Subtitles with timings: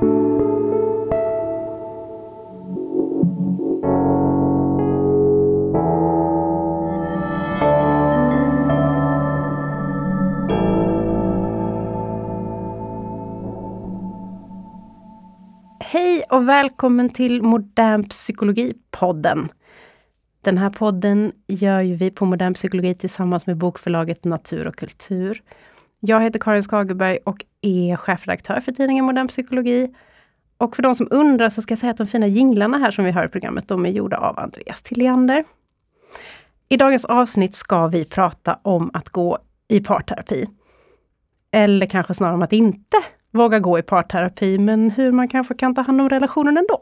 [0.00, 0.08] Hej
[16.30, 19.48] och välkommen till Modern Psykologi-podden.
[20.40, 25.42] Den här podden gör ju vi på Modern Psykologi tillsammans med bokförlaget Natur och kultur.
[26.00, 29.94] Jag heter Karin Skagerberg och är chefredaktör för tidningen Modern Psykologi.
[30.58, 33.04] Och för de som undrar så ska jag säga att de fina jinglarna här som
[33.04, 35.44] vi har i programmet, de är gjorda av Andreas Tilliander.
[36.68, 40.46] I dagens avsnitt ska vi prata om att gå i parterapi.
[41.50, 42.96] Eller kanske snarare om att inte
[43.30, 46.78] våga gå i parterapi, men hur man kanske kan ta hand om relationen ändå.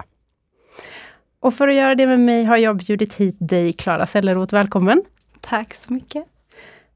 [1.40, 4.54] Och för att göra det med mig har jag bjudit hit dig, Klara Selleroth.
[4.54, 5.02] Välkommen!
[5.40, 6.37] Tack så mycket!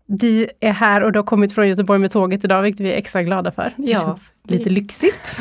[0.06, 2.96] Du är här och du har kommit från Göteborg med tåget idag, vilket vi är
[2.96, 3.72] extra glada för.
[3.76, 4.18] Ja.
[4.42, 5.36] Lite lyxigt.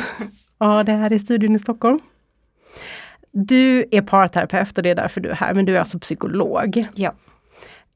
[0.58, 1.98] Ja, det här är studion i Stockholm.
[3.30, 6.86] Du är parterapeut och det är därför du är här, men du är alltså psykolog.
[6.94, 7.12] Ja.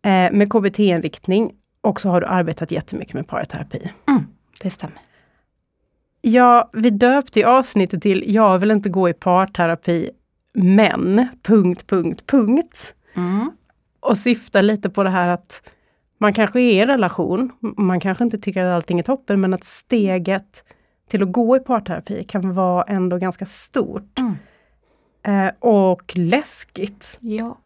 [0.03, 3.91] Eh, med KBT-inriktning och så har du arbetat jättemycket med parterapi.
[4.09, 4.27] Mm,
[4.63, 4.97] det stämmer.
[6.21, 10.11] Ja, vi döpte i avsnittet till Jag vill inte gå i parterapi,
[10.55, 11.29] men...
[11.43, 12.95] Punkt, punkt, punkt.
[13.15, 13.51] Mm.
[14.01, 15.71] Och syftar lite på det här att
[16.19, 19.55] man kanske är i en relation, man kanske inte tycker att allting är toppen, men
[19.55, 20.63] att steget
[21.11, 24.19] till att gå i parterapi kan vara ändå ganska stort.
[24.19, 24.37] Mm.
[25.27, 27.19] Eh, och läskigt.
[27.21, 27.59] Ja.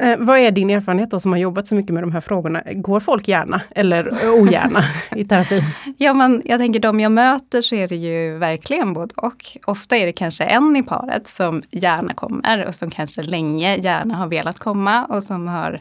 [0.00, 2.62] Eh, vad är din erfarenhet då som har jobbat så mycket med de här frågorna?
[2.72, 4.80] Går folk gärna eller ogärna
[5.16, 5.60] i terapi?
[5.98, 9.44] ja, men jag tänker de jag möter så är det ju verkligen både och.
[9.66, 14.14] Ofta är det kanske en i paret som gärna kommer och som kanske länge gärna
[14.14, 15.80] har velat komma och som har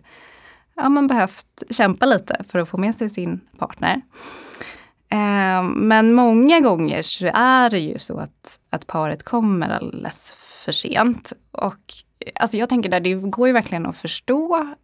[0.76, 4.02] ja, men behövt kämpa lite för att få med sig sin partner.
[5.10, 10.72] Eh, men många gånger så är det ju så att, att paret kommer alldeles för
[10.72, 11.34] sent.
[11.52, 14.76] Och eh, alltså jag tänker där, det går ju verkligen att förstå.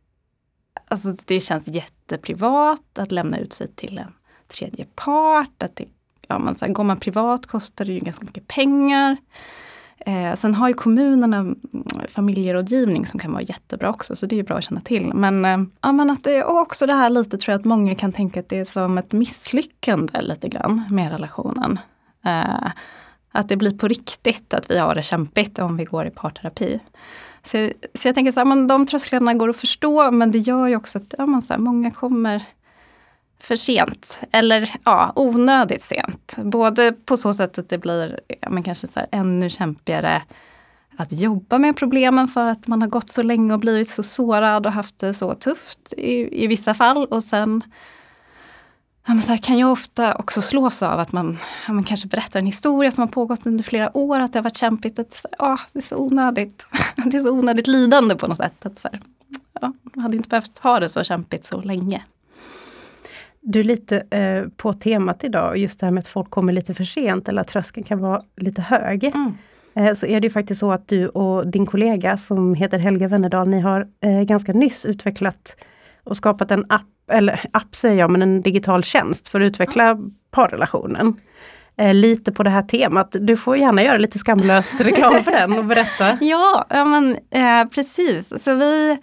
[0.87, 4.13] Alltså det känns jätteprivat att lämna ut sig till en
[4.47, 5.63] tredje part.
[5.63, 5.85] Att det,
[6.27, 9.17] ja, man, så här, går man privat kostar det ju ganska mycket pengar.
[10.05, 11.55] Eh, sen har ju kommunerna
[12.07, 15.13] familjerådgivning som kan vara jättebra också, så det är bra att känna till.
[15.13, 17.95] Men, eh, ja, men att det, och också det här lite tror jag att många
[17.95, 21.79] kan tänka att det är som ett misslyckande lite grann med relationen.
[22.25, 22.71] Eh,
[23.31, 26.79] att det blir på riktigt att vi har det kämpigt om vi går i parterapi.
[27.43, 30.67] Så, så jag tänker så här, men de trösklarna går att förstå men det gör
[30.67, 32.43] ju också att ja, man, så här, många kommer
[33.43, 34.19] för sent.
[34.31, 36.35] Eller ja, onödigt sent.
[36.37, 40.21] Både på så sätt att det blir ja, men kanske så här, ännu kämpigare
[40.97, 44.65] att jobba med problemen för att man har gått så länge och blivit så sårad
[44.65, 47.05] och haft det så tufft i, i vissa fall.
[47.05, 47.63] Och sen
[49.07, 51.37] ja, men så här, kan jag ofta också slås av att man,
[51.67, 54.43] ja, man kanske berättar en historia som har pågått under flera år, att det har
[54.43, 54.99] varit kämpigt.
[54.99, 56.67] Att, ja, det är så onödigt.
[56.95, 58.65] Det är så onödigt lidande på något sätt.
[58.65, 59.01] Att, så här,
[59.61, 62.03] ja, man hade inte behövt ha det så kämpigt så länge.
[63.41, 66.73] Du är lite eh, på temat idag, just det här med att folk kommer lite
[66.73, 69.03] för sent eller att tröskeln kan vara lite hög.
[69.03, 69.33] Mm.
[69.73, 73.07] Eh, så är det ju faktiskt så att du och din kollega som heter Helga
[73.07, 75.55] Wennerdal, ni har eh, ganska nyss utvecklat
[76.03, 79.97] och skapat en app, eller app säger jag, men en digital tjänst för att utveckla
[80.31, 81.15] parrelationen.
[81.77, 83.15] Eh, lite på det här temat.
[83.19, 86.17] Du får gärna göra lite skamlös reklam för den och berätta.
[86.21, 88.43] Ja, ja men eh, precis.
[88.43, 88.97] Så vi,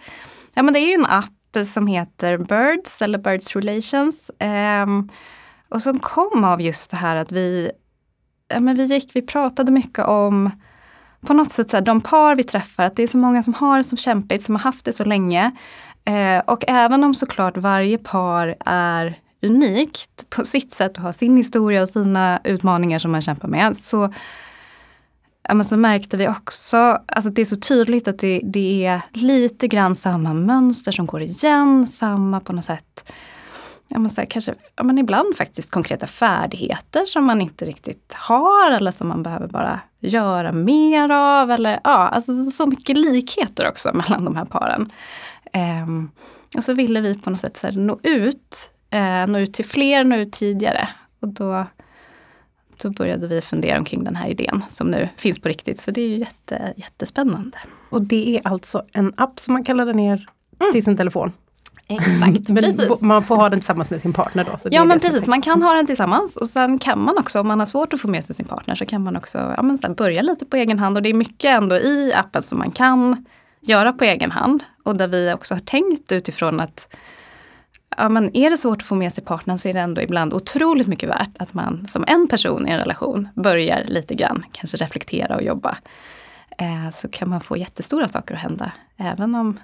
[0.53, 4.31] ja men det är ju en app som heter Birds eller Birds Relations.
[4.39, 5.09] Ehm,
[5.69, 7.71] och som kom av just det här att vi,
[8.47, 10.51] ja, men vi gick, vi pratade mycket om
[11.21, 13.53] på något sätt så här, de par vi träffar, att det är så många som
[13.53, 15.51] har det så kämpigt, som har haft det så länge.
[16.05, 21.37] Eh, och även om såklart varje par är unikt på sitt sätt och har sin
[21.37, 24.13] historia och sina utmaningar som man kämpar med, så,
[25.53, 29.67] men så märkte vi också, alltså det är så tydligt att det, det är lite
[29.67, 33.11] grann samma mönster som går igen, samma på något sätt
[33.89, 38.13] ja, men så här, kanske, ja, men ibland faktiskt konkreta färdigheter som man inte riktigt
[38.13, 41.51] har eller som man behöver bara göra mer av.
[41.51, 44.91] Eller, ja, alltså så mycket likheter också mellan de här paren.
[45.53, 46.11] Ehm,
[46.57, 49.65] och så ville vi på något sätt så här, nå ut, eh, nå ut till
[49.65, 50.89] fler, nå ut tidigare.
[51.21, 51.65] Och då,
[52.81, 55.81] då började vi fundera omkring den här idén som nu finns på riktigt.
[55.81, 57.57] Så det är ju jätte, jättespännande.
[57.89, 60.27] Och det är alltså en app som man kan ladda ner
[60.59, 60.73] mm.
[60.73, 61.31] till sin telefon?
[61.87, 63.01] Exakt, men precis.
[63.01, 64.69] Man får ha den tillsammans med sin partner då?
[64.71, 67.59] ja men precis, man kan ha den tillsammans och sen kan man också om man
[67.59, 69.93] har svårt att få med sig sin partner så kan man också ja, men sen
[69.93, 73.25] börja lite på egen hand och det är mycket ändå i appen som man kan
[73.61, 76.95] göra på egen hand och där vi också har tänkt utifrån att
[77.97, 80.33] ja, men är det svårt att få med sig partnern så är det ändå ibland
[80.33, 84.77] otroligt mycket värt att man som en person i en relation börjar lite grann, kanske
[84.77, 85.77] reflektera och jobba.
[86.57, 88.71] Eh, så kan man få jättestora saker att hända.
[88.97, 89.59] Även om,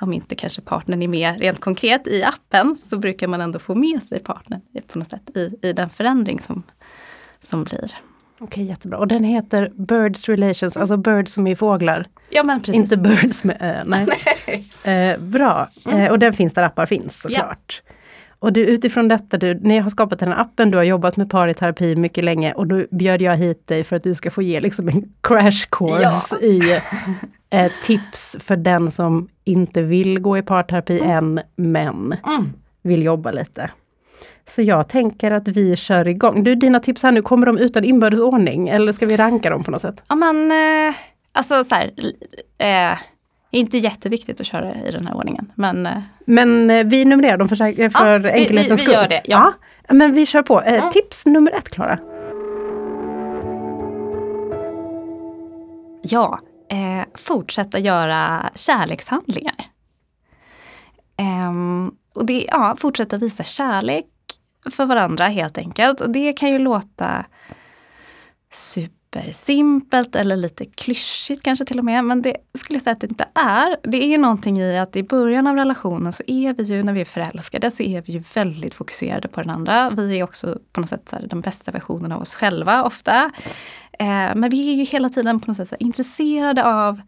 [0.00, 3.74] om inte kanske partnern är med rent konkret i appen så brukar man ändå få
[3.74, 6.62] med sig partnern på något sätt i, i den förändring som,
[7.40, 7.94] som blir.
[8.42, 8.98] Okej, jättebra.
[8.98, 12.06] Och den heter Birds Relations, alltså birds som är fåglar.
[12.30, 12.76] Ja, men precis.
[12.76, 13.82] Inte birds med ö.
[13.86, 14.08] Nej.
[15.12, 15.68] Eh, bra.
[15.86, 16.00] Mm.
[16.00, 17.82] Eh, och den finns där appar finns såklart.
[18.38, 21.30] Och du, utifrån detta, du, ni har skapat den här appen, du har jobbat med
[21.30, 24.30] par i terapi mycket länge och då bjöd jag hit dig för att du ska
[24.30, 26.46] få ge liksom en crash course Ja.
[26.46, 26.80] i
[27.50, 32.52] eh, tips för den som inte vill gå i parterapi än, men Mm.
[32.82, 33.70] vill jobba lite.
[34.50, 36.44] Så jag tänker att vi kör igång.
[36.44, 39.64] Du, dina tips här nu, kommer de utan inbördes ordning eller ska vi ranka dem
[39.64, 40.02] på något sätt?
[40.08, 40.94] Ja men, eh,
[41.32, 41.90] alltså så här,
[42.58, 42.98] eh,
[43.50, 45.52] inte jätteviktigt att köra i den här ordningen.
[45.54, 45.92] Men eh,
[46.24, 47.56] Men eh, vi numrerar dem för,
[47.90, 48.94] för Ja, vi- enkelhetens vi- vi skull.
[48.94, 49.52] gör det, ja.
[49.88, 49.94] ja.
[49.94, 50.60] Men vi kör på.
[50.62, 50.90] Eh, Mm.
[50.90, 51.98] Tips nummer ett, Klara.
[56.02, 56.38] ja,
[56.70, 59.54] eh, fortsätta göra kärlekshandlingar.
[61.16, 64.06] Ehm, och det, ja, fortsätta visa kärlek
[64.70, 66.00] för varandra helt enkelt.
[66.00, 67.24] Och det kan ju låta
[68.52, 72.04] supersimpelt eller lite klyschigt kanske till och med.
[72.04, 73.90] Men det skulle jag säga att det inte är.
[73.90, 76.92] Det är ju någonting i att i början av relationen så är vi ju, när
[76.92, 79.90] vi är förälskade, så är vi ju väldigt fokuserade på den andra.
[79.90, 83.30] Vi är också på något sätt så här, den bästa versionen av oss själva ofta.
[83.98, 87.00] Eh, men vi är ju hela tiden på något sätt så här, intresserade av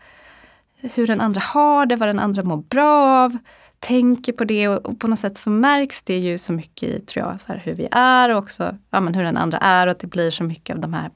[0.80, 3.38] hur den andra har det, vad den andra mår bra av.
[3.82, 7.00] Tänker på det och, och på något sätt så märks det ju så mycket i
[7.00, 9.86] tror jag, så här, hur vi är och också ja, men hur den andra är
[9.86, 11.10] och att det blir så mycket av de här,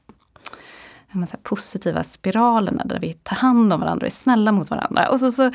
[1.12, 5.08] så här positiva spiralerna där vi tar hand om varandra och är snälla mot varandra.
[5.08, 5.50] Och så, så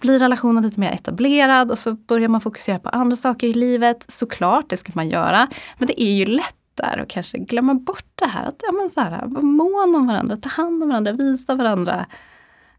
[0.00, 4.06] blir relationen lite mer etablerad och så börjar man fokusera på andra saker i livet.
[4.08, 5.48] Såklart, det ska man göra.
[5.78, 8.44] Men det är ju lätt där och kanske glömma bort det här.
[8.44, 12.06] Att ja, men så här, vara mån om varandra, ta hand om varandra, visa varandra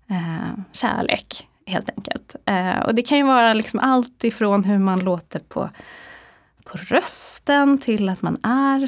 [0.10, 2.36] eh, kärlek helt enkelt.
[2.46, 5.70] Eh, och det kan ju vara liksom allt ifrån hur man låter på,
[6.66, 8.88] på rösten till att man är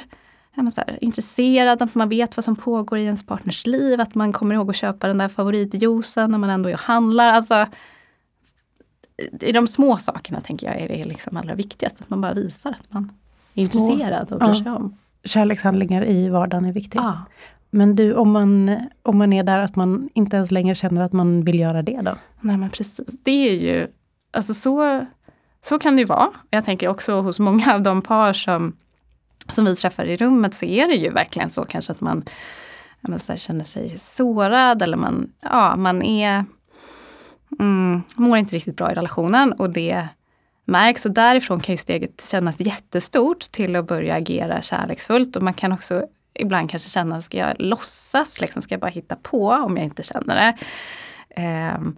[0.51, 4.55] här, intresserad, att man vet vad som pågår i ens partners liv, att man kommer
[4.55, 7.33] ihåg att köpa den där favoritjuicen när man ändå är och handlar.
[7.33, 7.65] Alltså,
[9.41, 12.69] I de små sakerna tänker jag är det liksom allra viktigast, att man bara visar
[12.69, 13.11] att man
[13.53, 13.89] är Små.
[13.91, 14.63] intresserad och bryr Ja.
[14.63, 14.97] sig om.
[15.23, 16.95] Kärlekshandlingar i vardagen är viktigt.
[16.95, 17.25] Ja.
[17.69, 21.13] Men du, om man, om man är där att man inte ens längre känner att
[21.13, 22.15] man vill göra det då?
[22.41, 23.87] Nej men precis, det är ju,
[24.33, 25.05] alltså så,
[25.61, 26.29] så kan det ju vara.
[26.49, 28.75] Jag tänker också hos många av de par som,
[29.49, 32.23] som vi träffar i rummet så är det ju verkligen så kanske att man
[33.01, 36.45] man så känner sig sårad eller man, ja, man är,
[37.59, 40.07] mm, mår inte riktigt bra i relationen och det
[40.65, 45.53] märks och därifrån kan ju steget kännas jättestort till att börja agera kärleksfullt och man
[45.53, 46.07] kan också
[46.39, 50.03] ibland kanske känna, ska jag låtsas, liksom, ska jag bara hitta på om jag inte
[50.03, 50.57] känner det?
[51.41, 51.95] Ehm,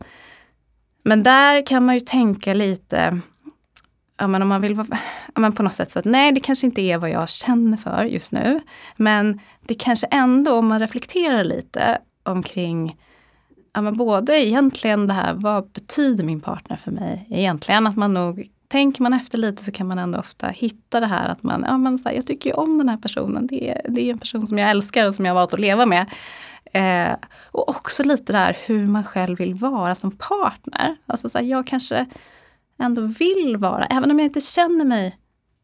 [1.04, 3.20] men där kan man ju tänka lite,
[4.18, 4.88] ja, men om man vill vara,
[5.36, 7.78] ja, men på något sätt så att nej det kanske inte är vad jag känner
[7.78, 8.62] för just nu.
[8.96, 12.98] Men det kanske ändå, om man reflekterar lite omkring
[13.74, 17.88] ja, men både egentligen det här, vad betyder min partner för mig egentligen?
[17.88, 21.30] Att man nog, tänker man efter lite så kan man ändå ofta hitta det här
[21.30, 23.82] att man, ja men så här, jag tycker ju om den här personen, det är,
[23.90, 26.06] det är en person som jag älskar och som jag har valt att leva med.
[26.74, 27.16] Eh,
[27.52, 30.96] och också lite det här hur man själv vill vara som partner.
[31.06, 32.06] Alltså så här, jag kanske
[32.80, 35.18] ändå vill vara, även om jag inte känner mig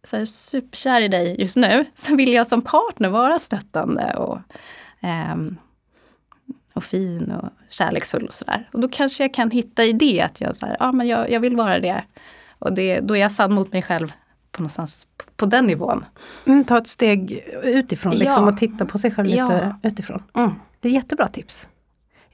[0.03, 4.39] så här, superkär i dig just nu, så vill jag som partner vara stöttande och,
[5.07, 5.35] eh,
[6.73, 8.69] och fin och kärleksfull och sådär.
[8.73, 11.31] Och då kanske jag kan hitta i det att jag, så här, ja, men jag,
[11.31, 12.03] jag vill vara det.
[12.59, 14.13] Och det, då är jag sann mot mig själv
[14.51, 15.07] på någonstans
[15.37, 16.05] på, den nivån.
[16.45, 18.51] Mm, ta ett steg utifrån liksom, Ja.
[18.51, 20.23] och titta på sig själv lite utifrån.
[20.33, 20.51] Mm.
[20.79, 21.67] Det är jättebra tips.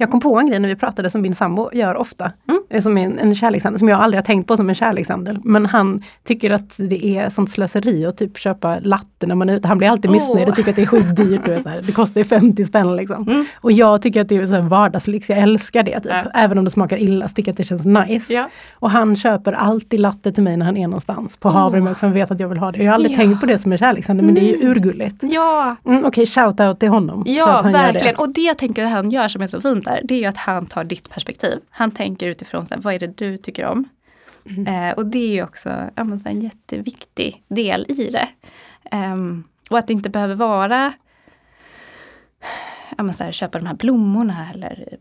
[0.01, 2.31] Jag kom på en grej när vi pratade som min sambo gör ofta.
[2.49, 2.61] Mm.
[2.69, 5.39] Eh, Som en, en kärlekshandel som jag aldrig har tänkt på som en kärlekshandel.
[5.43, 9.55] Men han tycker att det är sånt slöseri att typ köpa latte när man är
[9.55, 9.67] ute.
[9.67, 11.45] Han blir alltid missnöjd och tycker att det är skitdyrt.
[11.85, 13.27] Det kostar ju 50 spänn liksom.
[13.29, 13.45] Mm.
[13.55, 15.99] Och jag tycker att det är så här vardagslyx, jag älskar det.
[15.99, 16.11] Typ.
[16.11, 16.23] Ja.
[16.33, 18.33] Även om det smakar illa så tycker jag att det känns nice.
[18.33, 18.49] Ja.
[18.73, 22.13] Och han köper alltid latte till mig när han är någonstans på havremjölk för han
[22.13, 22.77] vet att jag vill ha det.
[22.83, 23.17] Jag har aldrig Ja.
[23.17, 24.67] tänkt på det som en kärlekshandel men det är ju Nej.
[24.67, 25.15] urgulligt.
[25.21, 27.23] Ja, Mm, Okej, shout-out till honom.
[27.27, 28.15] Ja, verkligen.
[28.15, 28.21] det.
[28.21, 30.25] Och det jag tänker att han gör som är så fint där, det är ju
[30.25, 31.59] att han tar ditt perspektiv.
[31.69, 33.89] Han tänker utifrån så här, vad är det du tycker om?
[34.67, 38.27] Eh, och det är ju också ja, men så här, en jätteviktig del i det.
[38.91, 40.93] Ehm, och att det inte behöver vara
[42.97, 44.97] ja, men så här, köpa de här blommorna eller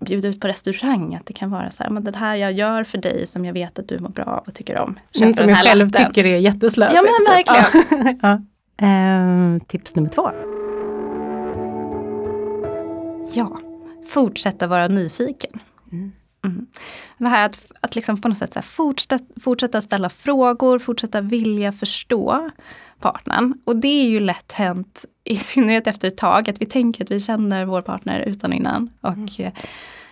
[0.00, 1.14] bjuda ut på restaurang.
[1.14, 3.52] Att det kan vara så här, men det här jag gör för dig som jag
[3.52, 4.98] vet att du mår bra av och tycker om.
[5.20, 6.06] Mm, som jag själv latten.
[6.06, 7.02] tycker är jätteslösigt.
[7.02, 8.18] Ja men verkligen.
[8.22, 8.42] ja.
[8.86, 10.30] Ehm, tips nummer två.
[13.32, 13.60] Ja,
[14.08, 15.60] fortsätta vara nyfiken.
[15.92, 16.12] Mm.
[16.44, 16.66] Mm.
[17.18, 22.50] Det här att, att liksom på något sätt fortsätta, fortsätta ställa frågor, fortsätta vilja förstå
[23.00, 23.54] partnern.
[23.64, 27.10] Och det är ju lätt hänt, i synnerhet efter ett tag, att vi tänker att
[27.10, 28.90] vi känner vår partner utan och innan.
[29.00, 29.28] Och mm.
[29.38, 29.52] Eh,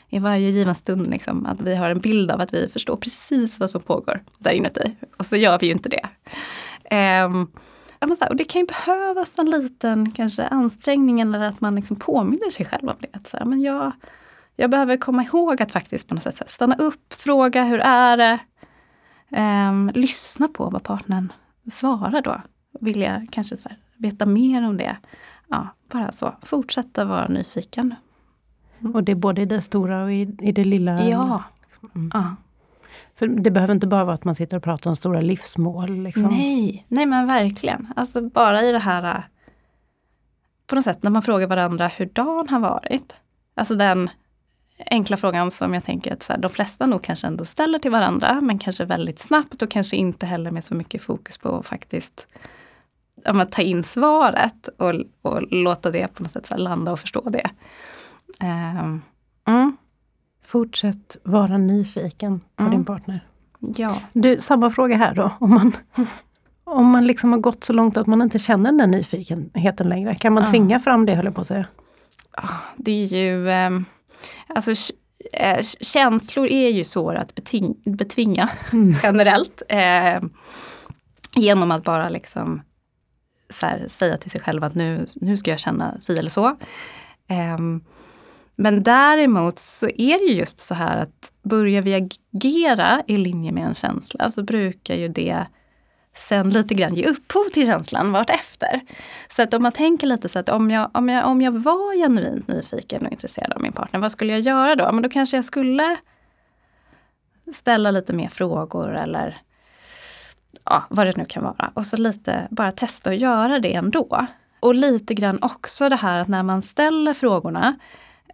[0.08, 3.58] i varje given stund liksom, att vi har en bild av att vi förstår precis
[3.58, 4.96] vad som pågår där inuti.
[5.16, 6.06] Och så gör vi ju inte det.
[7.24, 7.50] Um,
[8.30, 12.66] och det kan ju behövas en liten kanske ansträngning eller att man liksom påminner sig
[12.66, 13.08] själv om det.
[13.12, 13.92] Att så här, men jag,
[14.56, 18.38] jag behöver komma ihåg att faktiskt på något sätt stanna upp, fråga hur är det?
[19.40, 21.32] Um, lyssna på vad partnern
[21.72, 22.40] svarar då.
[22.80, 24.96] Vilja kanske så här, veta mer om det.
[25.48, 26.34] Ja, bara så.
[26.42, 27.94] Fortsätta vara nyfiken.
[28.80, 28.94] Mm.
[28.94, 31.08] Och det är både i det stora och i, i det lilla?
[31.08, 31.44] Ja.
[31.94, 32.10] Mm.
[32.14, 32.36] ja.
[33.16, 36.02] För det behöver inte bara vara att man sitter och pratar om stora livsmål.
[36.02, 36.22] Liksom.
[36.22, 37.92] Nej, nej men verkligen.
[37.96, 39.22] Alltså bara i det här äh,
[40.66, 43.14] på något sätt när man frågar varandra hur dagen har varit.
[43.54, 44.10] Alltså den
[44.90, 47.90] enkla frågan som jag tänker att så här, de flesta nog kanske ändå ställer till
[47.90, 51.66] varandra, men kanske väldigt snabbt och kanske inte heller med så mycket fokus på att
[51.66, 52.26] faktiskt
[53.24, 57.20] ja, ta in svaret och, och låta det på något sätt så landa och förstå
[57.20, 57.50] det.
[58.40, 59.02] Um,
[59.46, 59.76] mm.
[60.44, 62.70] Fortsätt vara nyfiken på mm.
[62.70, 63.26] din partner.
[63.76, 64.02] Ja.
[64.12, 65.32] Du, samma fråga här då.
[65.40, 65.72] Om man,
[66.64, 70.34] om man liksom har gått så långt att man inte känner den nyfikenheten längre, kan
[70.34, 70.50] man ja.
[70.50, 71.66] tvinga fram det höll jag på att säga?
[72.76, 73.70] Det är ju, eh,
[74.46, 74.92] alltså
[75.32, 78.94] eh, känslor är ju svåra att beting, betvinga mm.
[79.02, 79.62] generellt.
[79.68, 80.22] Eh,
[81.36, 82.62] genom att bara liksom
[83.62, 86.56] här, säga till sig själv att nu, nu ska jag känna si eller så.
[87.58, 87.84] Um,
[88.56, 93.66] men däremot så är det just så här att börjar vi agera i linje med
[93.66, 95.46] en känsla så brukar ju det
[96.16, 98.80] sen lite grann ge upphov till känslan vartefter.
[99.28, 101.96] Så att om man tänker lite så att om jag, om jag, om jag var
[101.96, 104.92] genuint nyfiken och intresserad av min partner, vad skulle jag göra då?
[104.92, 105.96] Men då kanske jag skulle
[107.54, 109.38] ställa lite mer frågor eller
[110.64, 111.70] ja, vad det nu kan vara.
[111.74, 114.26] Och så lite bara testa att göra det ändå.
[114.60, 117.76] Och lite grann också det här att när man ställer frågorna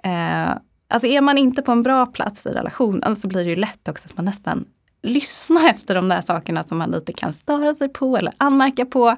[0.04, 0.50] Eh,
[0.88, 3.88] alltså är man inte på en bra plats i relationen så blir det ju lätt
[3.88, 4.64] också att man nästan
[5.02, 9.16] lyssnar efter de där sakerna som man lite kan störa sig på eller anmärka på.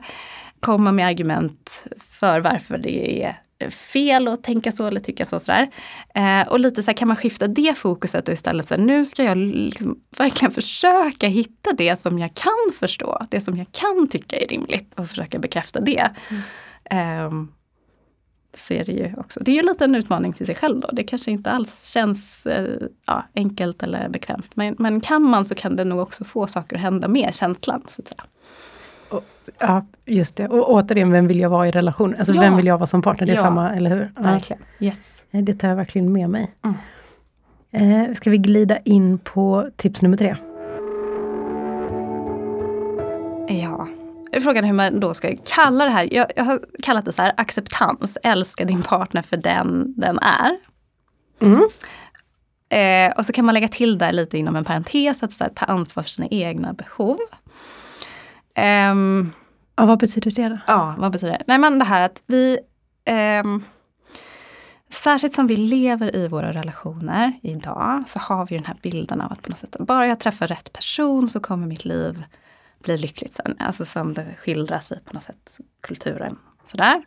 [0.60, 5.40] Komma med argument för varför det är fel att tänka så eller tycka så.
[5.40, 5.70] Sådär.
[6.14, 9.24] Eh, och lite så här, kan man skifta det fokuset och istället säga nu ska
[9.24, 14.36] jag liksom verkligen försöka hitta det som jag kan förstå, det som jag kan tycka
[14.36, 16.10] är rimligt och försöka bekräfta det.
[16.30, 16.42] Mm.
[16.84, 17.48] Eh,
[18.54, 19.40] så är det ju också.
[19.40, 20.88] Det är ju lite en utmaning till sig själv då.
[20.92, 24.50] Det kanske inte alls känns eh, ja, enkelt eller bekvämt.
[24.54, 27.82] Men, men kan man så kan det nog också få saker att hända med känslan.
[27.88, 28.22] Så att säga.
[29.10, 29.24] Och,
[29.58, 30.48] ja, just det.
[30.48, 32.14] Och återigen, vem vill jag vara i relation?
[32.18, 32.40] Alltså ja.
[32.40, 33.26] vem vill jag vara som partner?
[33.26, 33.42] Det är ja.
[33.42, 34.12] samma, eller hur?
[34.22, 34.62] Verkligen.
[34.80, 35.22] Yes.
[35.30, 36.54] Det tar jag verkligen med mig.
[36.64, 36.76] Mm.
[37.72, 40.36] Eh, ska vi glida in på tips nummer tre?
[44.32, 46.08] Ja, Frågan är hur man då ska kalla det här.
[46.14, 48.18] Jag, jag har kallat det så här acceptans.
[48.22, 50.58] Älska din partner för den den är.
[51.40, 51.68] Mm.
[52.68, 55.50] Eh, och så kan man lägga till där lite inom en parentes att så här,
[55.50, 57.18] ta ansvar för sina egna behov.
[58.90, 59.32] Um,
[59.76, 60.58] ja, vad betyder det då?
[60.66, 61.44] Ja, vad betyder det?
[61.46, 62.58] Nej men det här att vi
[63.44, 63.64] um,
[64.90, 69.32] Särskilt som vi lever i våra relationer idag så har vi den här bilden av
[69.32, 72.24] att på något sätt, bara jag träffar rätt person så kommer mitt liv
[72.82, 73.56] blir lyckligt sen.
[73.58, 76.38] Alltså som det skildras i på något sätt kulturen.
[76.70, 77.02] Sådär.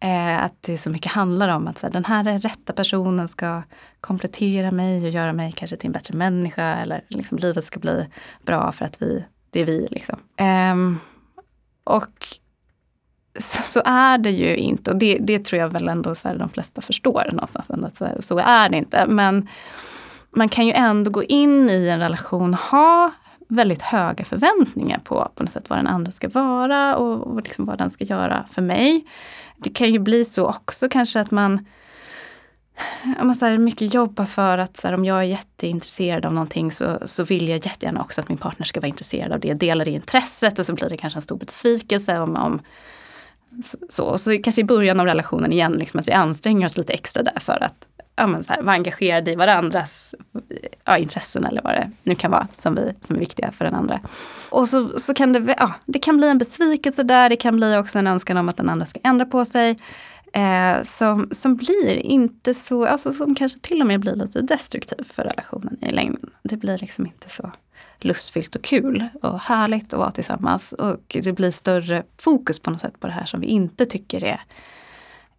[0.00, 3.62] Eh, att det så mycket handlar om att så här, den här rätta personen ska
[4.00, 6.64] komplettera mig och göra mig kanske till en bättre människa.
[6.64, 8.06] Eller liksom livet ska bli
[8.42, 9.88] bra för att vi, det är vi.
[9.90, 10.18] Liksom.
[10.36, 10.76] Eh,
[11.84, 12.26] och
[13.38, 14.90] så, så, är det ju inte.
[14.90, 17.70] Och det, det tror jag väl ändå så här, de flesta förstår någonstans.
[17.70, 19.06] Att så, så är det inte.
[19.06, 19.48] Men
[20.30, 23.10] man kan ju ändå gå in i en relation, ha
[23.50, 27.64] väldigt höga förväntningar på, på något sätt vad den andra ska vara och, och liksom
[27.64, 29.04] vad den ska göra för mig.
[29.56, 31.66] Det kan ju bli så också kanske att man
[33.22, 36.72] man så här, mycket jobba för att så här, om jag är jätteintresserad av någonting
[36.72, 39.54] så, så vill jag jättegärna också att min partner ska vara intresserad av det.
[39.54, 42.60] Dela det intresset och så blir det kanske en stor besvikelse om, om
[43.88, 44.18] så.
[44.18, 47.40] Så kanske i början av relationen igen, liksom att vi anstränger oss lite extra där
[47.40, 47.86] för att
[48.16, 50.14] ja, men så här, vara engagerade i varandras
[50.84, 53.74] ja, intressen eller vad det nu kan vara som, vi, som är viktiga för den
[53.74, 54.00] andra.
[54.50, 57.76] Och så, så kan det, ja, det kan bli en besvikelse där, det kan bli
[57.76, 59.76] också en önskan om att den andra ska ändra på sig.
[60.32, 65.12] Eh, som, som blir inte så, alltså som kanske till och med blir lite destruktiv
[65.12, 66.30] för relationen i längden.
[66.42, 67.52] Det blir liksom inte så
[67.98, 70.72] lustfyllt och kul och härligt att vara tillsammans.
[70.72, 74.24] Och det blir större fokus på något sätt på det här som vi inte tycker
[74.24, 74.40] är,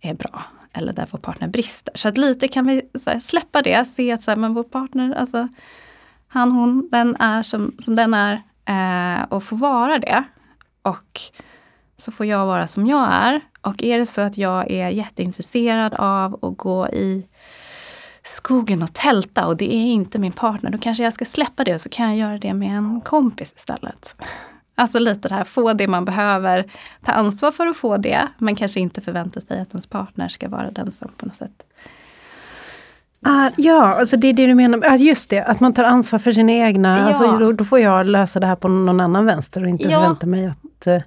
[0.02, 0.44] är bra.
[0.74, 1.94] Eller där vår partner brister.
[1.98, 5.14] Så att lite kan vi här, släppa det, se att så här, men vår partner,
[5.16, 5.48] alltså
[6.28, 8.42] han, hon, den är som, som den är.
[8.66, 10.24] Eh, och få vara det.
[10.82, 11.22] Och
[11.98, 13.42] så får jag vara som jag är.
[13.62, 17.28] Och är det så att jag är jätteintresserad av att gå i
[18.24, 21.74] skogen och tälta och det är inte min partner, då kanske jag ska släppa det
[21.76, 24.16] och så kan jag göra det med en kompis istället.
[24.76, 26.66] Alltså lite det här, få det man behöver,
[27.06, 30.50] ta ansvar för att få det, men kanske inte förvänta sig att ens partner ska
[30.50, 31.64] vara den som på något sätt
[33.26, 34.84] Ah, ja, alltså det är det du menar.
[34.86, 36.98] Ah, just det, att man tar ansvar för sina egna.
[37.00, 37.04] Ja.
[37.06, 40.00] Alltså, då, då får jag lösa det här på någon annan vänster och inte Ja.
[40.00, 41.02] förvänta mig att eh,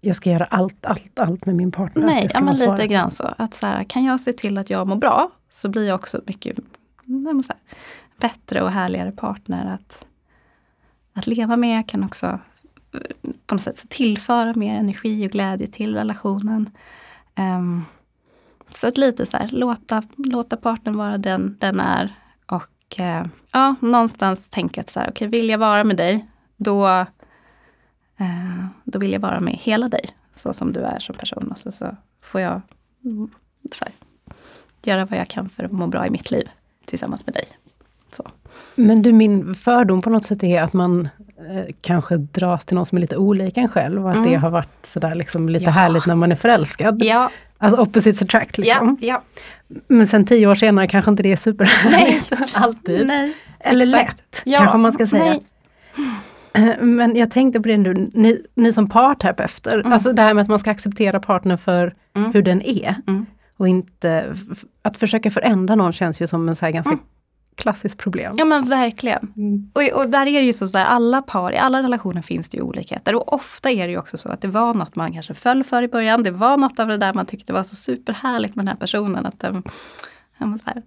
[0.00, 2.06] jag ska göra allt, allt, allt med min partner.
[2.06, 3.34] Nej, ja, men lite grann så.
[3.38, 6.20] Att så här, kan jag se till att jag mår bra så blir jag också
[6.26, 6.56] mycket
[7.06, 7.56] här,
[8.20, 10.04] bättre och härligare partner att,
[11.14, 11.78] att leva med.
[11.78, 12.38] Jag kan också
[13.46, 16.70] på något sätt tillföra mer energi och glädje till relationen.
[17.36, 17.84] Um,
[18.68, 22.14] så att lite så här, låta, låta partnern vara den den är.
[22.46, 26.86] Och uh, ja, någonstans tänka att så här, okej, vill jag vara med dig, då,
[28.20, 30.04] uh, då vill jag vara med hela dig.
[30.34, 31.48] Så som du är som person.
[31.50, 32.60] Och så, så får jag
[33.04, 33.30] mm,
[33.72, 33.94] så här,
[34.82, 36.48] göra vad jag kan för att må bra i mitt liv
[36.84, 37.44] tillsammans med dig.
[38.12, 38.30] Så.
[38.74, 41.08] Men du, min fördom på något sätt är att man
[41.80, 44.30] kanske dras till någon som är lite olik en själv och att Mm.
[44.30, 45.70] det har varit sådär liksom lite Ja.
[45.70, 47.02] härligt när man är förälskad.
[47.04, 48.98] Ja, Alltså opposites attract liksom.
[49.00, 49.22] ja,
[49.88, 52.30] Men sen tio år senare kanske inte det är superhärligt.
[52.30, 52.48] Nej.
[52.54, 53.06] Alltid.
[53.06, 54.18] Nej, Eller exakt.
[54.20, 55.24] lätt, Ja, kanske man ska säga.
[55.24, 56.76] nej.
[56.80, 59.92] Men jag tänkte på det nu, ni, ni som parterapeuter, Mm.
[59.92, 62.32] alltså det här med att man ska acceptera partnern för Mm.
[62.32, 62.94] hur den är.
[63.06, 63.26] Mm.
[63.56, 64.34] Och inte,
[64.82, 67.04] att försöka förändra någon känns ju som en så ganska Mm.
[67.56, 68.34] Klassiskt problem.
[68.38, 69.32] Ja men verkligen.
[69.36, 69.70] Mm.
[69.72, 72.56] Och, och där är det ju så, här, alla par, i alla relationer finns det
[72.56, 73.14] ju olikheter.
[73.14, 75.82] Och ofta är det ju också så att det var något man kanske föll för
[75.82, 76.22] i början.
[76.22, 79.26] Det var något av det där man tyckte var så superhärligt med den här personen.
[79.26, 79.62] Att den,
[80.32, 80.82] han, var så här,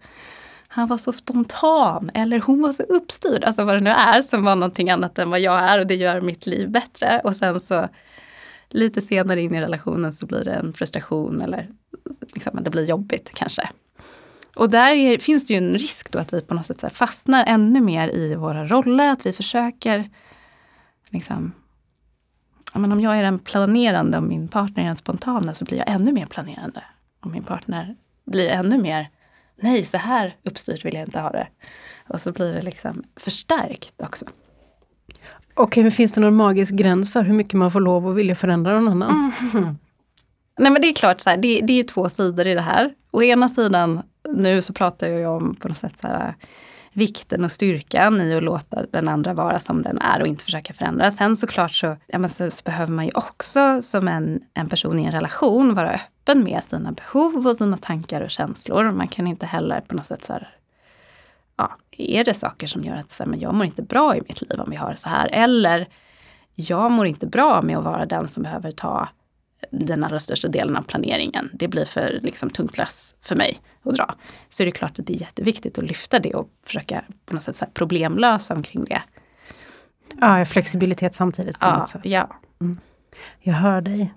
[0.67, 3.43] han var så spontan eller hon var så uppstyrd.
[3.43, 5.95] Alltså vad det nu är som var någonting annat än vad jag är och det
[5.95, 7.21] gör mitt liv bättre.
[7.23, 7.88] Och sen så
[8.69, 11.69] lite senare in i relationen så blir det en frustration eller
[12.34, 13.69] liksom att det blir jobbigt kanske.
[14.58, 17.43] Och där är, finns det ju en risk då att vi på något sätt fastnar
[17.48, 20.10] ännu mer i våra roller, att vi försöker
[21.10, 21.52] liksom,
[22.74, 25.78] ja, men om jag är den planerande och min partner är den spontana så blir
[25.78, 26.84] jag ännu mer planerande.
[27.20, 29.10] Och min partner blir ännu mer,
[29.62, 31.48] nej så här uppstyrt vill jag inte ha det.
[32.08, 34.26] Och så blir det liksom förstärkt också.
[35.54, 38.36] Okej, men finns det någon magisk gräns för hur mycket man får lov att vilja
[38.36, 39.32] förändra någon annan?
[40.60, 42.93] Nej men det är klart, så här, det, det är två sidor i det här.
[43.12, 46.33] Å ena sidan, nu så pratar jag ju om på något sätt så här,
[46.97, 50.73] vikten och styrkan i att låta den andra vara som den är och inte försöka
[50.73, 51.11] förändra.
[51.11, 54.99] Sen såklart så, ja, men så, så behöver man ju också som en, en person
[54.99, 58.91] i en relation vara öppen med sina behov och sina tankar och känslor.
[58.91, 60.55] Man kan inte heller på något sätt så här,
[61.57, 64.21] ja, är det saker som gör att så här, men jag mår inte bra i
[64.27, 65.29] mitt liv om vi har det så här.
[65.31, 65.87] Eller
[66.55, 69.09] jag mår inte bra med att vara den som behöver ta
[69.72, 71.50] den allra största delen av planeringen.
[71.54, 74.15] Det blir för liksom, tungt lass för mig att dra.
[74.50, 77.43] Så är det klart att det är jätteviktigt att lyfta det och försöka på något
[77.43, 79.02] sätt problemlösa omkring det.
[80.22, 81.60] Ja, flexibilitet samtidigt.
[81.60, 82.02] På Ja, något sätt.
[82.04, 82.30] ja.
[83.41, 84.13] Jag hör dig.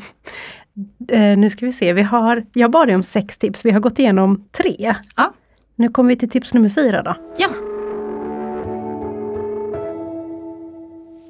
[1.08, 3.80] eh, nu ska vi se, vi har, jag bad dig om sex tips, vi har
[3.80, 4.94] gått igenom tre.
[5.16, 5.32] Ja.
[5.76, 7.16] Nu kommer vi till tips nummer fyra då.
[7.38, 7.48] ja.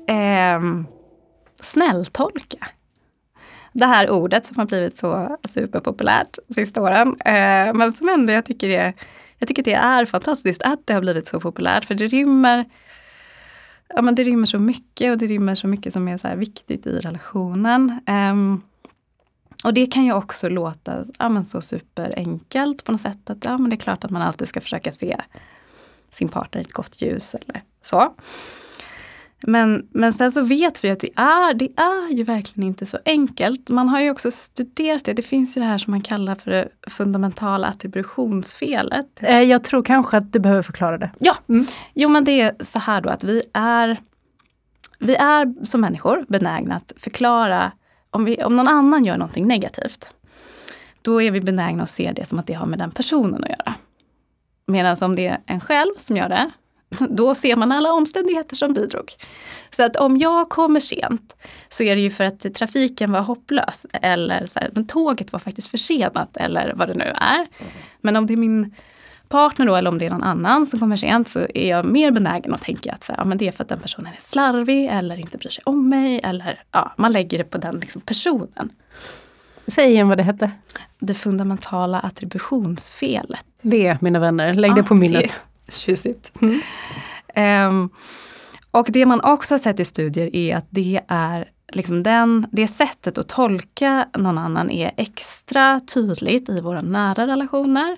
[0.08, 0.86] Ehm,
[1.60, 2.66] snälltolka.
[3.72, 7.08] Det här ordet som har blivit så superpopulärt de sista åren.
[7.20, 8.92] Eh, men som ändå jag tycker, är,
[9.38, 11.84] jag tycker det är fantastiskt att det har blivit så populärt.
[11.84, 12.64] För det rymmer,
[13.88, 16.36] ja, men det rymmer så mycket och det rymmer så mycket som är så här
[16.36, 18.00] viktigt i relationen.
[18.06, 18.62] Ehm,
[19.64, 23.30] och det kan ju också låta ja, men så superenkelt på något sätt.
[23.30, 25.16] Att ja, men det är klart att man alltid ska försöka se
[26.10, 28.14] sin partner i ett gott ljus eller så.
[29.46, 32.98] Men, men sen så vet vi att det är, det är ju verkligen inte så
[33.04, 33.70] enkelt.
[33.70, 35.12] Man har ju också studerat det.
[35.12, 39.06] Det finns ju det här som man kallar för det fundamentala attributionsfelet.
[39.20, 41.10] Eh, jag tror kanske att du behöver förklara det.
[41.18, 41.36] Ja,
[41.94, 43.96] jo men det är så här då att vi är,
[44.98, 47.72] vi är som människor benägna att förklara
[48.10, 50.14] om, vi, om någon annan gör någonting negativt.
[51.02, 53.50] Då är vi benägna att se det som att det har med den personen att
[53.50, 53.74] göra.
[54.66, 56.50] Medan om det är en själv som gör det,
[57.10, 59.12] då ser man alla omständigheter som bidrog.
[59.70, 61.36] Så att om jag kommer sent
[61.68, 65.40] så är det ju för att trafiken var hopplös eller så här, men tåget var
[65.40, 67.46] faktiskt försenat eller vad det nu är.
[68.00, 68.74] Men om det är min
[69.28, 72.10] partner då eller om det är någon annan som kommer sent så är jag mer
[72.10, 74.20] benägen att tänka att så här, ja, men det är för att den personen är
[74.20, 76.20] slarvig eller inte bryr sig om mig.
[76.24, 78.72] Eller ja, man lägger det på den liksom, personen.
[79.66, 80.50] Säg igen vad det hette.
[80.98, 83.46] Det fundamentala attributionsfelet.
[83.62, 85.22] Det mina vänner, lägg det på minnet.
[85.22, 86.32] Det tjusigt.
[86.40, 86.60] Mm.
[87.68, 87.90] Um,
[88.70, 92.68] och det man också har sett i studier är att det är liksom den, det
[92.68, 97.96] sättet att tolka någon annan är extra tydligt i våra nära relationer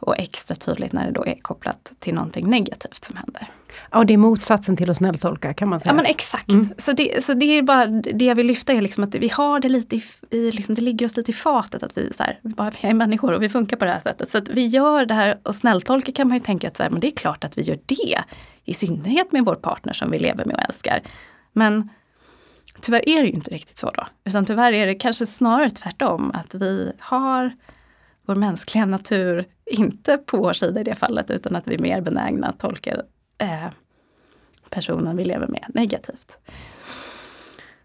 [0.00, 3.48] och extra tydligt när det då är kopplat till någonting negativt som händer.
[3.90, 5.90] Ja, det är motsatsen till att snälltolka kan man säga.
[5.90, 6.50] Ja men exakt.
[6.50, 6.68] Mm.
[6.78, 9.60] Så, det, så det är bara det jag vill lyfta är liksom att vi har
[9.60, 12.38] det lite i, i liksom, det ligger oss lite i fatet att vi, så här,
[12.42, 14.30] bara, vi är människor och vi funkar på det här sättet.
[14.30, 16.90] Så att vi gör det här och snälltolka kan man ju tänka att så här,
[16.90, 18.18] men det är klart att vi gör det.
[18.64, 21.02] I synnerhet med vår partner som vi lever med och älskar.
[21.52, 21.88] Men
[22.80, 24.06] tyvärr är det ju inte riktigt så då.
[24.24, 26.30] Utan tyvärr är det kanske snarare tvärtom.
[26.34, 27.52] Att vi har
[28.26, 32.00] vår mänskliga natur inte på vår sida i det fallet utan att vi är mer
[32.00, 33.02] benägna att tolka
[33.44, 33.70] eh,
[34.70, 36.36] personen vi lever med negativt.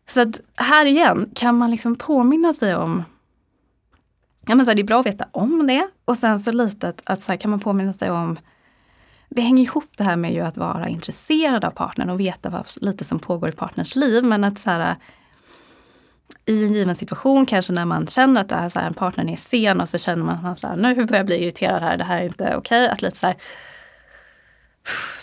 [0.07, 3.03] Så att här igen kan man liksom påminna sig om
[4.47, 6.87] Ja, men så här, det är bra att veta om det och sen så lite
[6.89, 8.39] att, att så här, kan man påminna sig om
[9.29, 12.65] det hänger ihop det här med ju att vara intresserad av partnern och veta vad
[12.81, 14.23] lite som pågår i partners liv.
[14.23, 14.95] Men att så här,
[16.45, 19.31] i en given situation, kanske när man känner att det här, så här, en partner
[19.31, 21.81] är sen och så känner man att man så här, nu börjar jag bli irriterad
[21.81, 22.57] här, det här är inte okej.
[22.57, 22.87] Okay.
[22.87, 23.37] Att lite så här,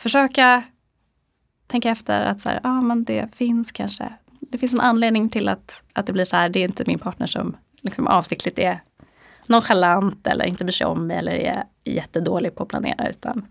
[0.01, 0.63] försöka
[1.67, 5.49] tänka efter att så här, ah, men det finns kanske, det finns en anledning till
[5.49, 8.81] att, att det blir så här, det är inte min partner som liksom avsiktligt är
[9.49, 13.47] nonchalant eller inte bryr sig om mig eller är jättedålig på att planera utan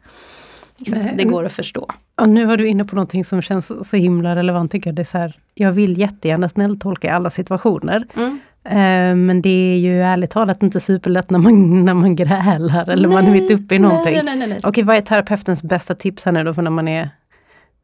[0.78, 1.91] liksom, det går att förstå.
[2.15, 4.95] Och nu var du inne på någonting som känns så himla relevant tycker jag.
[4.95, 8.08] Det är så här, jag vill jättegärna snälltolka i alla situationer.
[8.15, 8.39] Mm.
[8.65, 13.08] Eh, men det är ju ärligt talat inte superlätt när man, när man grälar eller
[13.08, 14.13] nej, man är mitt uppe i någonting.
[14.13, 14.60] Nej, nej, nej, nej.
[14.63, 17.10] Okej, vad är terapeutens bästa tips här nu då för när man är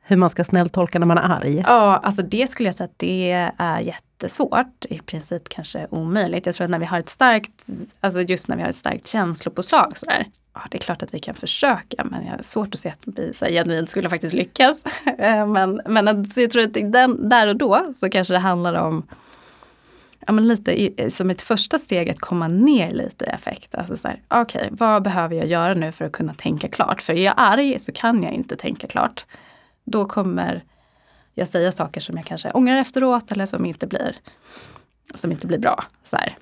[0.03, 1.63] hur man ska snälltolka när man är arg?
[1.67, 4.85] Ja, alltså det skulle jag säga att det är jättesvårt.
[4.89, 6.45] I princip kanske omöjligt.
[6.45, 7.51] Jag tror att när vi har ett starkt,
[7.99, 10.25] alltså just när vi har ett starkt känslopåslag sådär.
[10.53, 13.03] Ja, det är klart att vi kan försöka men jag har svårt att se att
[13.05, 14.83] vi så genuint skulle faktiskt lyckas.
[15.17, 19.07] Eh, men, men jag tror att den, där och då så kanske det handlar om
[20.27, 23.75] ja, men lite i, som ett första steg att komma ner lite i effekt.
[23.75, 27.01] Alltså Okej, okay, vad behöver jag göra nu för att kunna tänka klart?
[27.01, 29.25] För är jag arg så kan jag inte tänka klart
[29.83, 30.63] då kommer
[31.33, 34.15] jag säga saker som jag kanske ångrar efteråt eller som inte blir,
[35.13, 35.83] som inte blir bra.
[36.03, 36.37] Så här.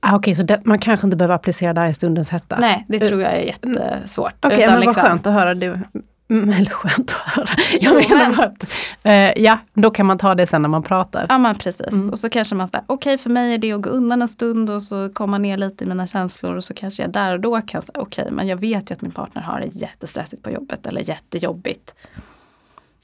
[0.00, 2.58] Ah, Okej, okay, så det, man kanske inte behöver applicera det här i stundens hetta?
[2.58, 4.34] Nej, det tror jag är jättesvårt.
[4.40, 5.54] Okej, okay, men liksom, vad skönt att höra.
[5.54, 5.80] Det,
[6.28, 7.48] mm, eller skönt att höra.
[7.80, 8.70] Jag jo, menar men, att,
[9.02, 11.26] eh, ja, då kan man ta det sen när man pratar.
[11.28, 11.92] Ja, men precis.
[11.92, 12.08] Mm.
[12.08, 14.28] Och så kanske man säger, okej okay, för mig är det att gå undan en
[14.28, 17.40] stund och så komma ner lite i mina känslor och så kanske jag där och
[17.40, 20.42] då kan säga, okej okay, men jag vet ju att min partner har det jättestressigt
[20.42, 21.94] på jobbet eller jättejobbigt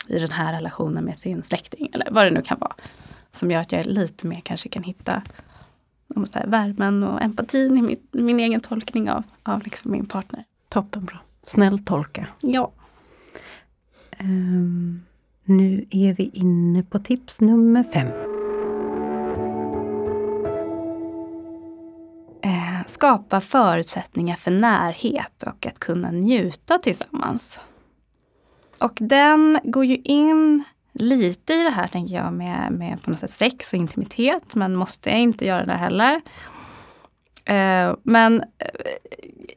[0.08, 2.74] i den här relationen med sin släkting eller vad det nu kan vara.
[3.32, 5.22] Som gör att jag lite mer kanske kan hitta
[6.14, 10.06] om så här, värmen och empatin i min, min egen tolkning av, av liksom min
[10.06, 10.44] partner.
[10.68, 11.18] Toppenbra.
[11.42, 12.26] Snäll tolka.
[12.40, 12.70] Ja.
[14.24, 15.02] Um,
[15.44, 18.08] nu är vi inne på tips nummer fem.
[22.46, 27.58] Uh, skapa förutsättningar för närhet och att kunna njuta tillsammans.
[28.78, 33.18] Och den går ju in lite i det här tänker jag med, med på något
[33.18, 34.54] sätt sex och intimitet.
[34.54, 36.14] Men måste jag inte göra det heller.
[37.50, 38.46] Uh, men uh,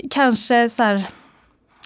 [0.10, 1.08] kanske så här,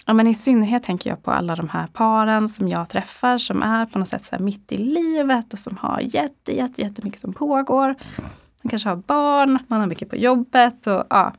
[0.05, 3.63] ja, men i synnerhet tänker jag på alla de här paren som jag träffar som
[3.63, 7.33] är på något sätt så mitt i livet och som har jätte, jätte, jättemycket som
[7.33, 7.95] pågår.
[8.61, 11.33] Man kanske har barn, man har mycket på jobbet och ja,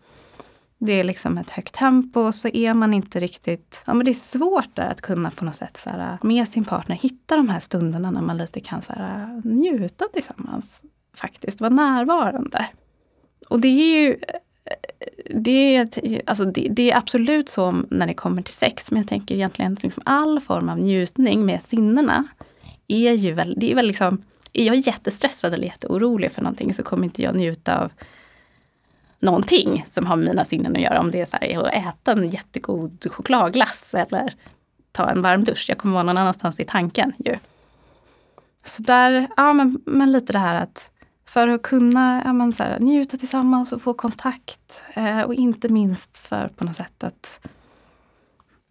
[0.79, 4.15] det är liksom ett högt tempo så är man inte riktigt, ja men det är
[4.15, 7.49] svårt där att kunna på något sätt så här, äh, med sin partner hitta de
[7.49, 10.83] här stunderna när man lite kan så här, äh, njuta tillsammans.
[11.15, 12.67] Faktiskt, vara närvarande.
[13.49, 14.17] Och det är ju
[15.31, 15.89] det är,
[16.27, 19.73] alltså det, det, är absolut så när det kommer till sex, men jag tänker egentligen
[19.73, 22.25] att liksom all form av njutning med sinnena
[22.89, 26.83] är ju väl, det är väl liksom, är jag jättestressad eller jätteorolig för någonting så
[26.83, 27.93] kommer inte jag njuta av
[29.19, 31.01] någonting som har med mina sinnen att göra.
[31.01, 34.35] Om det är så här, att äta en jättegod chokladglass eller
[34.93, 35.67] ta en varm dusch.
[35.69, 37.37] Jag kommer vara någon annanstans i tanken ju.
[38.65, 40.91] Så där, ja men, men lite det här att
[41.33, 44.83] för att kunna ja, men så här, njuta tillsammans och få kontakt.
[44.95, 47.49] Eh, och inte minst för på något sätt att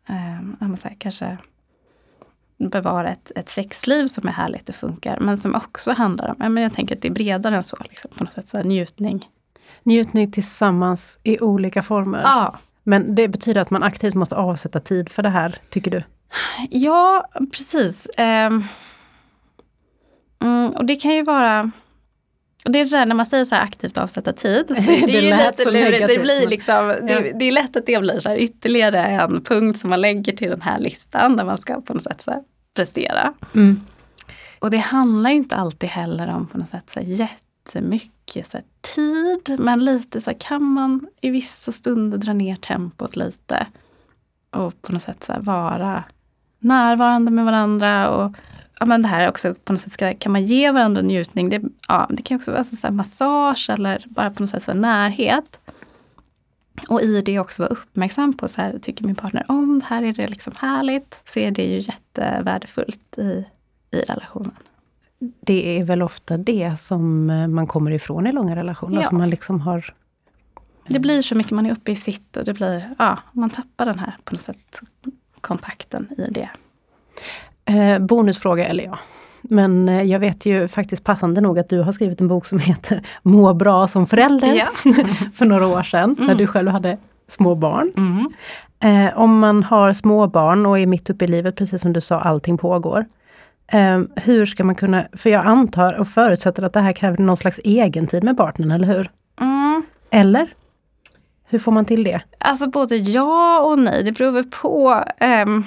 [0.09, 1.37] eh, ja, men så här, kanske
[2.57, 5.19] bevara ett, ett sexliv som är härligt och funkar.
[5.19, 7.77] Men som också handlar om, ja, men jag tänker att det är bredare än så,
[7.89, 9.29] liksom, på något sätt så här, njutning.
[9.83, 12.21] Njutning tillsammans i olika former.
[12.21, 12.59] Ja.
[12.83, 16.03] Men det betyder att man aktivt måste avsätta tid för det här, tycker du?
[16.69, 18.07] Ja, precis.
[18.17, 18.63] Um,
[20.39, 21.71] mm, och det kan ju vara
[22.65, 24.81] och det är så här, när man säger så här aktivt avsätta tid, så det,
[24.81, 26.07] det är ju lite lurigt.
[26.07, 29.79] Det, blir liksom, det, det, är lätt att det blir så här, ytterligare en punkt
[29.79, 32.41] som man lägger till den här listan där man ska på något sätt så här,
[32.75, 33.33] prestera.
[33.55, 33.81] Mm.
[34.59, 38.57] Och det handlar ju inte alltid heller om på något sätt så här, jättemycket så
[38.57, 43.67] här, tid, men lite så här, kan man i vissa stunder dra ner tempot lite
[44.51, 46.03] och på något sätt så vara
[46.59, 48.35] närvarande med varandra och
[48.81, 51.49] ja, men det här också på något sätt ska, kan man ge varandra njutning.
[51.49, 54.73] Det, ja, det kan också vara så här massage eller bara på något sätt så
[54.73, 55.59] närhet.
[56.87, 60.03] Och i det också vara uppmärksam på så här, tycker min partner om det här
[60.03, 63.45] är det liksom härligt, så är det ju jättevärdefullt i,
[63.91, 64.55] i relationen.
[65.19, 69.09] Det är väl ofta det som eh, man kommer ifrån i långa relationer, ja.
[69.09, 69.93] som man liksom har
[70.87, 73.85] det blir så mycket, man är uppe i sitt och det blir, ja, man tappar
[73.85, 74.81] den här på något sätt
[75.41, 76.49] kontakten i det.
[77.65, 78.99] Eh, bonusfråga, eller ja.
[79.41, 82.59] Men eh, jag vet ju faktiskt passande nog att du har skrivit en bok som
[82.59, 84.55] heter Må bra som förälder.
[84.55, 84.67] Ja.
[85.33, 86.25] för några år sedan, mm.
[86.25, 86.97] när du själv hade
[87.27, 87.91] små barn.
[87.97, 88.33] Mm.
[88.79, 92.01] Eh, om man har små barn och är mitt uppe i livet, precis som du
[92.01, 93.05] sa, allting pågår.
[93.67, 97.37] Eh, hur ska man kunna, för jag antar och förutsätter att det här kräver någon
[97.37, 99.09] slags egentid med partnern, eller hur?
[99.41, 99.83] Mm.
[100.11, 100.53] Eller?
[101.47, 102.21] Hur får man till det?
[102.37, 105.03] Alltså både ja och nej, det beror på.
[105.45, 105.65] Um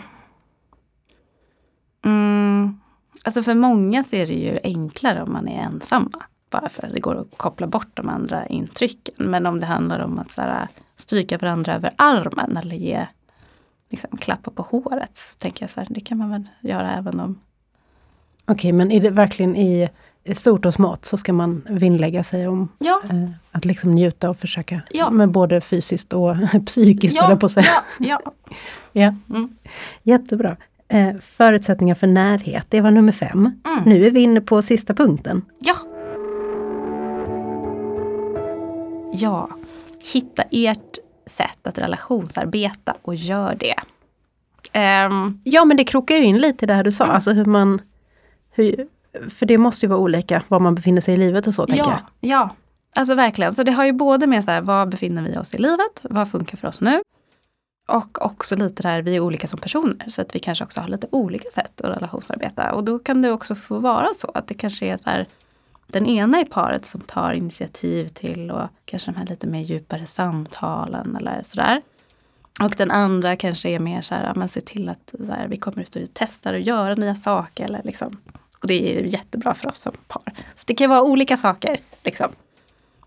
[2.04, 2.80] Mm,
[3.24, 6.22] alltså för många så är det ju enklare om man är ensamma.
[6.50, 9.14] Bara för att det går att koppla bort de andra intrycken.
[9.18, 13.06] Men om det handlar om att så här, stryka varandra över armen eller ge
[13.90, 15.16] liksom, klappa på håret.
[15.16, 17.40] Så tänker jag så här, det kan man väl göra även om...
[18.46, 19.88] Okej, okay, men är det verkligen i
[20.32, 23.00] stort och smått så ska man vinnlägga sig om ja.
[23.10, 25.10] eh, att liksom njuta och försöka, ja.
[25.10, 26.36] men både fysiskt och
[26.66, 27.64] psykiskt, ja, på sig.
[27.66, 28.32] Ja, ja.
[28.92, 29.14] ja.
[29.30, 29.56] Mm.
[30.02, 30.56] Jättebra.
[30.94, 33.60] Eh, förutsättningar för närhet, det var nummer fem.
[33.66, 33.82] Mm.
[33.86, 35.42] Nu är vi inne på sista punkten.
[35.58, 35.74] Ja!
[39.12, 39.48] Ja,
[40.12, 43.74] hitta ert sätt att relationsarbeta och gör det.
[45.06, 47.14] Um, ja men det krokar ju in lite i det här du sa, mm.
[47.14, 47.80] alltså hur man...
[48.50, 48.86] Hur,
[49.30, 51.84] för det måste ju vara olika var man befinner sig i livet och så, tänker
[51.84, 52.30] ja, jag.
[52.30, 52.50] Ja,
[52.96, 53.54] alltså verkligen.
[53.54, 56.00] Så det har ju både med så här, var befinner vi oss i livet?
[56.02, 57.02] Vad funkar för oss nu?
[57.86, 60.88] Och också lite där vi är olika som personer så att vi kanske också har
[60.88, 62.72] lite olika sätt att relationsarbeta.
[62.72, 65.26] Och då kan det också få vara så att det kanske är så här
[65.86, 70.06] den ena i paret som tar initiativ till och kanske de här lite mer djupare
[70.06, 71.82] samtalen eller sådär.
[72.60, 75.82] Och den andra kanske är mer så här, man ser till att här, vi kommer
[75.82, 77.64] ut och testar och gör nya saker.
[77.64, 78.20] Eller liksom.
[78.60, 80.32] Och det är jättebra för oss som par.
[80.54, 81.76] Så det kan vara olika saker.
[82.02, 82.28] Liksom.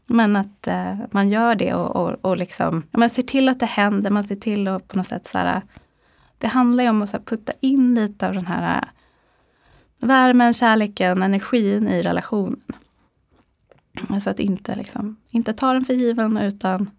[0.07, 3.65] Men att eh, man gör det och, och, och liksom, man ser till att det
[3.65, 5.61] händer, man ser till att på något sätt så här,
[6.37, 8.87] Det handlar ju om att så här, putta in lite av den här eh,
[10.07, 12.61] värmen, kärleken, energin i relationen.
[14.09, 16.89] Alltså att inte, liksom, inte ta den för given utan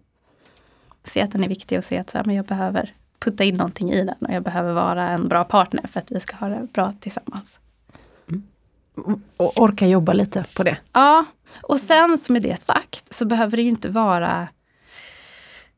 [1.03, 3.55] se att den är viktig och se att så här, men jag behöver putta in
[3.55, 6.47] någonting i den och jag behöver vara en bra partner för att vi ska ha
[6.47, 7.59] det bra tillsammans
[9.37, 10.77] och orka jobba lite på det.
[10.93, 11.25] Ja,
[11.61, 14.47] och sen som med det sagt så behöver det ju inte vara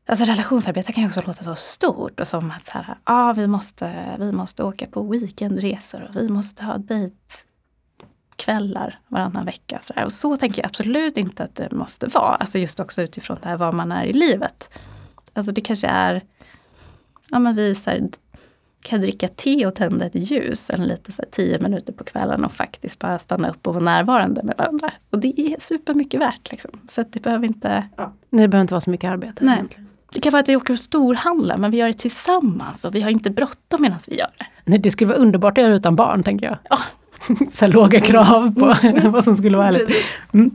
[0.06, 3.46] Alltså relationsarbete kan ju också låta så stort och som att så här, ah, vi,
[3.46, 9.78] måste, vi måste åka på weekendresor och vi måste ha dejtkvällar varannan vecka.
[9.82, 10.04] Så där.
[10.04, 12.34] Och så tänker jag absolut inte att det måste vara.
[12.34, 14.78] Alltså just också utifrån det här var man är i livet.
[15.32, 16.22] Alltså det kanske är,
[17.28, 18.08] ja men vi så här,
[18.82, 22.44] kan dricka te och tända ett ljus en lite så här, tio minuter på kvällen
[22.44, 24.92] och faktiskt bara stanna upp och vara närvarande med varandra.
[25.10, 26.50] Och det är supermycket värt.
[26.50, 26.70] Liksom.
[26.88, 27.84] Så det behöver inte...
[27.96, 28.12] Ja.
[28.30, 29.44] Nej, det behöver inte vara så mycket arbete.
[29.44, 29.64] Nej.
[30.12, 33.00] Det kan vara att vi åker och storhandlar men vi gör det tillsammans och vi
[33.00, 34.46] har inte bråttom medan vi gör det.
[34.64, 36.58] Nej, det skulle vara underbart att göra utan barn tänker jag.
[36.70, 36.78] Ja.
[37.52, 39.12] så låga krav på mm.
[39.12, 39.90] vad som skulle vara härligt.
[40.32, 40.50] Mm.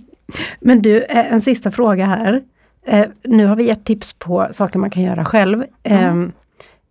[0.59, 2.43] Men du, eh, en sista fråga här.
[2.85, 5.63] Eh, nu har vi gett tips på saker man kan göra själv.
[5.83, 6.31] Mm.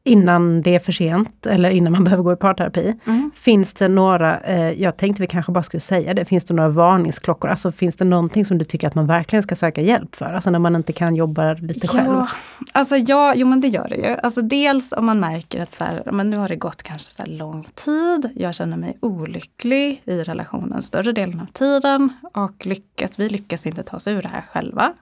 [0.07, 2.95] Innan det är för sent eller innan man behöver gå i parterapi.
[3.05, 3.31] Mm.
[3.35, 6.69] Finns det några, eh, jag tänkte vi kanske bara skulle säga det, finns det några
[6.69, 7.51] varningsklockor?
[7.51, 10.33] Alltså finns det någonting som du tycker att man verkligen ska söka hjälp för?
[10.33, 12.25] Alltså när man inte kan jobba lite ja, själv?
[12.73, 14.16] Alltså ja, jo men det gör det ju.
[14.23, 17.27] Alltså dels om man märker att så här, men nu har det gått kanske så
[17.27, 23.29] lång tid, jag känner mig olycklig i relationen större delen av tiden och lyckas, vi
[23.29, 24.92] lyckas inte ta oss ur det här själva.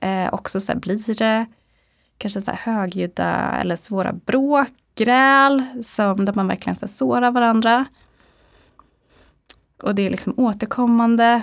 [0.00, 1.46] Eh, också så här, blir det
[2.18, 7.30] kanske så här högljudda eller svåra bråk gräl som, där man verkligen så här, sårar
[7.30, 7.84] varandra.
[9.82, 11.42] Och det är liksom återkommande.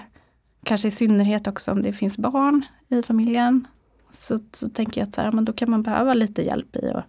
[0.63, 3.67] Kanske i synnerhet också om det finns barn i familjen.
[4.11, 6.89] Så, så tänker jag att så här, men då kan man behöva lite hjälp i
[6.89, 7.05] att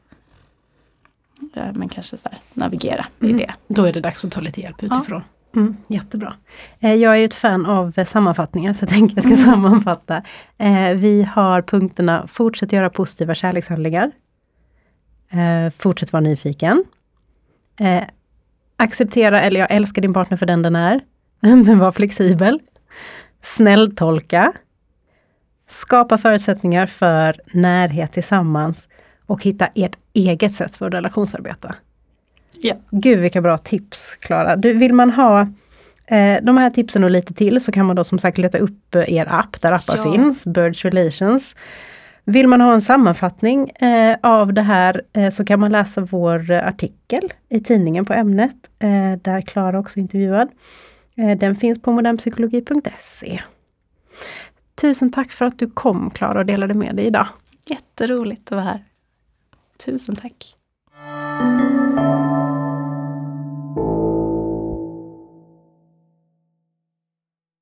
[1.54, 3.36] ja, men kanske så här, navigera i Mm.
[3.36, 3.54] det.
[3.68, 5.22] Då är det dags att ta lite hjälp utifrån.
[5.56, 6.34] Mm, jättebra.
[6.80, 10.22] Eh, Jag är ju ett fan av eh, sammanfattningar så jag tänker jag ska sammanfatta.
[10.58, 14.10] Eh, Vi har punkterna Fortsätt göra positiva kärlekshandlingar.
[15.78, 16.84] Fortsätt vara nyfiken.
[18.76, 21.00] Acceptera, eller jag älskar din partner för den den är.
[21.40, 22.60] Men var flexibel.
[23.42, 24.52] Snälltolka.
[25.68, 28.88] Skapa förutsättningar för närhet tillsammans.
[29.26, 31.74] Och hitta ert eget sätt för att relationsarbeta.
[32.60, 32.74] Ja.
[32.90, 34.56] Gud vilka bra tips Klara.
[34.56, 35.40] Vill man ha
[36.06, 38.94] eh, de här tipsen och lite till så kan man då som sagt leta upp
[38.94, 40.12] eh, er app där appar Ja.
[40.12, 41.54] finns, Birds Relations.
[42.24, 46.50] Vill man ha en sammanfattning eh, av det här eh, så kan man läsa vår
[46.50, 50.48] eh, artikel i tidningen på ämnet, eh, där Klara också är intervjuad.
[51.38, 53.40] Den finns på modernpsykologi.se.
[54.74, 57.26] Tusen tack för att du kom Klara och delade med dig idag.
[57.66, 58.84] Jätteroligt att vara här.
[59.86, 60.54] Tusen tack.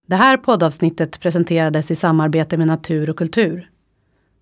[0.06, 3.70] Det här poddavsnittet presenterades i samarbete med Natur och kultur.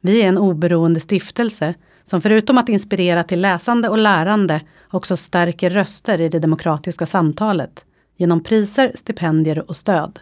[0.00, 5.70] Vi är en oberoende stiftelse som förutom att inspirera till läsande och lärande också stärker
[5.70, 7.84] röster i det demokratiska samtalet
[8.16, 10.20] genom priser, stipendier och stöd.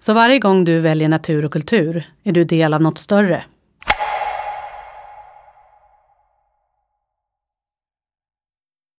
[0.00, 3.44] Så varje gång du väljer natur och kultur är du del av något större